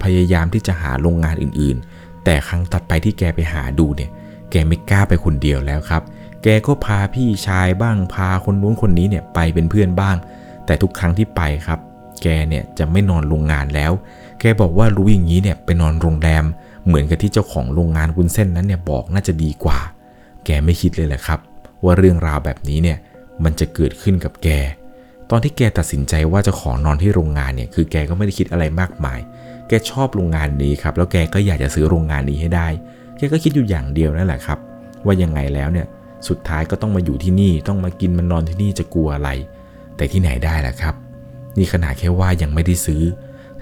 [0.03, 4.11] พยายามที่จะหาโรงงานอื่นๆ แต่ครั้งตัดไปที่แกไปหาดูเนี่ย
[4.53, 6.03] แกไม่กล้าไปคนเดียวแล้วครับ
[6.43, 10.17] แกก็พาพี่ชายบ้างพาคนนู้นคนนี้เนี่ยไปเป็นเพื่อนบ้าง
[10.67, 11.79] แต่ทุกครั้งที่ไปครับ
[12.23, 13.93] แกเนี่ยจะไม่นอนโรงงานแล้ว
[14.41, 16.45] แกบอกว่ารู้อย่างนี้เนี่ยไปนอนโรงแรม
[16.87, 19.79] เหมือนกับที่เจ้าของโรงงานวุ้นเส้นนั้นเนี่ยบอกน่าจะดีกว่า
[20.45, 21.39] แกไม่คิดเลยแหละครับ
[21.85, 22.99] ว่าเรื่องราวแบบนี้เนี่ย
[23.45, 24.49] มันจะเกิดขึ้นกับแก
[25.31, 29.19] ตอนที่แกตัดสินใจว่าจะขอนอนที่โรงงานเนี่ยคือแกก็ไม่ได้คิดอะไรมากมาย
[29.69, 32.69] แกชอบโรงงานนี้ครับ แล้วแกก็อยากจะซื้อโรงงานนี้ให้ได้
[33.27, 34.59] กก็คิดอยู่อย่างเดียวนั่นแหละครับ
[35.05, 35.87] ว่ายังไงแล้วเนี่ย
[36.29, 39.31] สุดท้ายก็ต้องมาอยู่ที่นี่ต้องมากินมานอนที่นี่จะกลัวอะไร
[39.97, 40.95] แต่ที่ไหนได้ล่ะครับ
[41.59, 43.03] นี่ขนาดแค่ว่ายังไม่ได้ซื้อ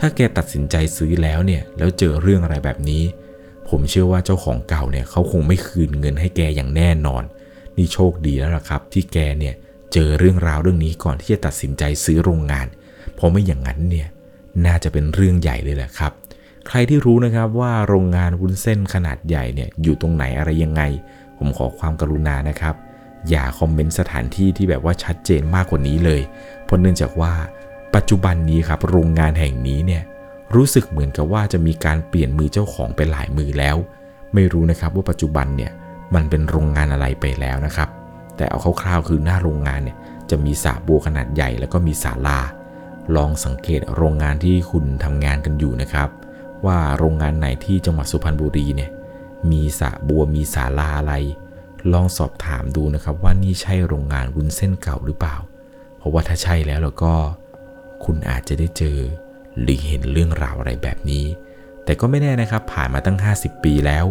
[0.00, 3.02] ถ้าแกตัดสินใจซื้อแล้วเนี่ยแล้วเจอเรื่องอะไรแบบนี้
[3.68, 7.22] ผมเชื่อว่าเจ้าของเก่าเนี่ยเขาคงไม่คืนเงินให้แกอย่างแน่นอน
[7.76, 9.54] นี่โชคดีแล้วล่ะครับ ที่แกเนี่ย
[9.92, 12.66] เจอเรื่องราวเรื่องนี้ก่อนที่จะตัดสินใจซื้อโรงงาน
[13.14, 14.08] เพราะไม่อย่างนั้นเนี่ย
[14.66, 16.12] น่าจะเป็นเรื่องใหญ่เลยแหละครับ
[16.68, 20.82] ใครที่รู้นะครับว่าโรงงานวุ้นเส้นขนาดใหญ่เนี่ยอยู่ตรงไหนอะไรยังไง
[21.38, 22.74] ผมขอความกรุณานะครับ
[23.30, 26.22] อย่าคอมเมนต์สถานที่ที่แบบว่าชัดเจนมากกว่านี้เลย
[26.64, 27.32] เพราะเนื่องจากว่า
[27.94, 30.02] ปัจจุบันนี้ครับโรงงานแห่งนี้เนี่ย
[30.54, 33.76] รู้สึกเหมือนกับว่าจะมีการเปลี่ยนมือเจ้าของไปหลายมือแล้ว
[34.34, 35.72] ไม่รู้นะครับว่าปัจจุบันเนี่ย
[36.14, 37.88] มันเป็นโรงงานอะไรไปแล้วนะครับ
[38.36, 39.96] แต่เอาคร่าวๆคือหน้าโรงงานเนี่ย
[40.30, 42.40] จะมีสระบัวขนาดใหญ่แล้วก็มีศาลา
[43.16, 46.08] ลองสังเกตโรงงานที่คุณทำงานกันอยู่นะครับ
[46.66, 48.90] ว่าโรงงานไหนที่จังหวัดสุพรรณบุรีเนี่ย
[49.50, 51.14] มีสระบัวมีศาลาอะไร
[51.92, 55.36] ลองสอบถามดูนะครับว่านี่ใช่โรงงานวุ้นเส้นเก่าหรือเปล่า
[55.98, 57.12] เพราะว่าถ้าใช่แล้วแล้วก็
[58.04, 58.98] คุณอาจจะได้เจอ
[59.60, 61.24] หรือเห็นเรื่องราวอะไรแบบนี้
[61.84, 64.04] แต่ก็ไม่แน่นะครับผ่านมาตั้ง 50 ปีแล้ว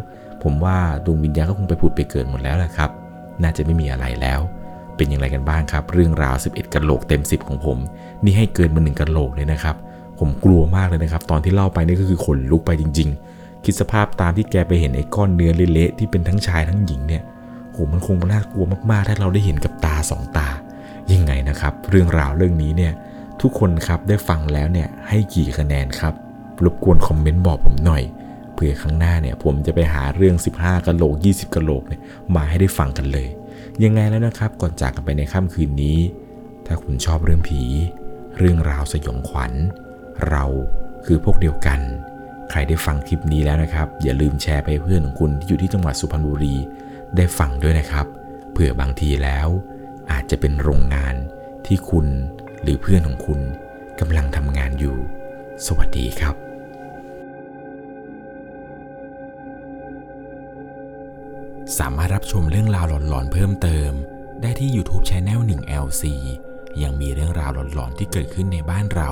[0.43, 2.89] ผมว่าดวงวิญญาณก็คงไปผุดไปเกิดหมดแล้วแหละครับ
[3.41, 4.39] น่าจะไม่มีอะไรแล้ว
[4.95, 7.77] เป็นอย่างไรกันบ้างครับ เรื่องราว 11กะโหลกเต็ม 10 ของผม
[8.23, 9.75] นี่ให้เกินมาหนึ่งกะโหลกเลยนะครับ
[10.19, 17.23] ผมกลัวมากเลยนะครับ ตอนที่เล่าไปนี่ก็คือขนลุกไปจริง ๆ คิดสภาพตามที่แกไปเห็นไอ้ก้อนเนื้อเละๆที่เป็นทั้งชายทั้งหญิงเนี่ย
[17.71, 20.47] โหมันคงน่ากลัวมากๆ ถ้าเราได้เห็นกับตาสองตา
[21.13, 22.93] ยังไงนะครับ เรื่องราวเรื่องนี้เนี่ย
[23.41, 26.13] ทุกคนครับได้ฟังแล้วเนี่ยให้กี่คะแนนครับ
[26.63, 28.03] รบกวนคอมเมนต์บอกผมหน่อย
[28.53, 32.01] เผื่อครั้งหน้าเนี่ยผมจะไปหาเรื่อง 15กะโหลก 20กะโหลกเนี่ย
[32.35, 33.27] มาให้ได้ฟังกันเลย
[33.83, 35.99] ยังไงแล้วนะครับก่อนจากกันไปในค่ำคืนนี้
[36.65, 37.61] ถ้าคุณชอบเรื่องผี
[38.37, 39.53] เรื่องราวสยองขวัญ
[40.27, 40.45] เรา
[41.05, 41.79] คือพวกเดียวกัน
[42.49, 46.55] ใครได้ฟังคลิปนี้แล้วนะครับ อย่าลืมแชร์ไปเพื่อนของคุณที่อยู่ที่จังหวัดสุพรรณบุรี
[47.15, 48.05] ได้ฟังด้วยนะครับ
[48.51, 49.47] เผื่อบางทีแล้ว
[50.11, 51.15] อาจจะเป็นโรงงาน
[51.65, 52.07] ที่คุณ
[52.61, 53.39] หรือเพื่อนของคุณ
[53.99, 54.97] กำลังทำงานอยู่
[55.65, 56.35] สวัสดีครับ
[61.79, 63.91] สามารถรับชมเรื่องราวหลอนๆเพิ่มเติม
[64.41, 66.03] ได้ที่ YouTube Channel 1 LC
[66.83, 69.11] ยังมีเรื่องราวหลอนๆที่เกิดขึ้นในบ้านเรา